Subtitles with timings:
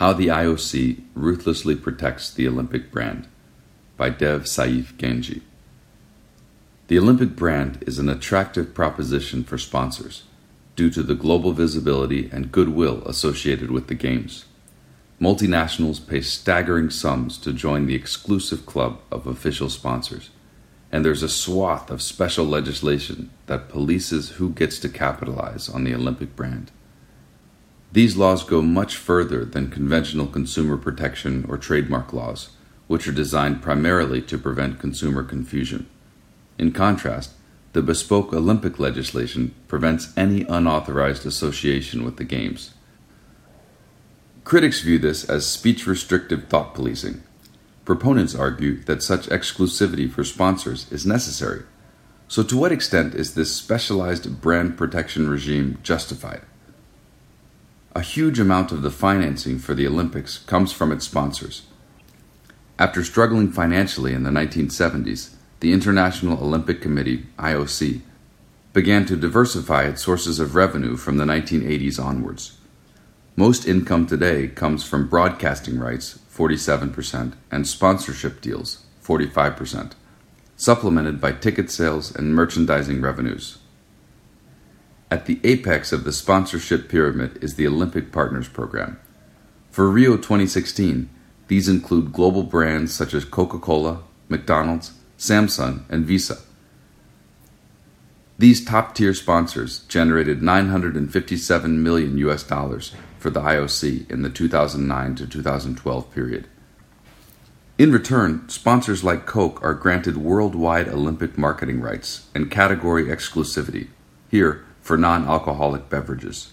[0.00, 3.28] How the IOC Ruthlessly Protects the Olympic Brand
[3.98, 5.42] by Dev Saif Gangjee.
[6.88, 10.22] The Olympic brand is an attractive proposition for sponsors
[10.74, 14.46] due to the global visibility and goodwill associated with the Games.
[15.20, 20.30] Multinationals pay staggering sums to join the exclusive club of official sponsors,
[20.90, 25.94] and there's a swath of special legislation that polices who gets to capitalize on the
[25.94, 26.70] Olympic brand.
[27.92, 32.50] These laws go much further than conventional consumer protection or trademark laws,
[32.86, 35.88] which are designed primarily to prevent consumer confusion.
[36.56, 37.32] In contrast,
[37.72, 42.74] the bespoke Olympic legislation prevents any unauthorized association with the Games.
[44.44, 47.22] Critics view this as speech restrictive thought policing.
[47.84, 51.62] Proponents argue that such exclusivity for sponsors is necessary.
[52.28, 56.42] So, to what extent is this specialized brand protection regime justified?
[57.92, 61.62] A huge amount of the financing for the Olympics comes from its sponsors.
[62.78, 68.02] After struggling financially in the 1970s, the International Olympic Committee, IOC,
[68.72, 72.58] began to diversify its sources of revenue from the 1980s onwards.
[73.34, 79.92] Most income today comes from broadcasting rights, 47%, and sponsorship deals, 45%,
[80.56, 83.58] supplemented by ticket sales and merchandising revenues.
[85.12, 89.00] At the apex of the sponsorship pyramid is the Olympic Partners Program.
[89.72, 91.10] For Rio 2016,
[91.48, 96.38] these include global brands such as Coca Cola, McDonald's, Samsung, and Visa.
[98.38, 105.16] These top tier sponsors generated 957 million US dollars for the IOC in the 2009
[105.16, 106.46] to 2012 period.
[107.78, 113.88] In return, sponsors like Coke are granted worldwide Olympic marketing rights and category exclusivity,
[114.30, 116.52] here for non alcoholic beverages.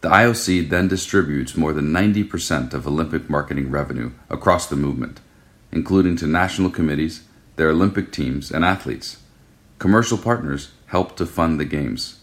[0.00, 5.20] The IOC then distributes more than 90% of Olympic marketing revenue across the movement,
[5.72, 7.24] including to national committees,
[7.56, 9.18] their Olympic teams, and athletes.
[9.78, 12.20] Commercial partners help to fund the Games.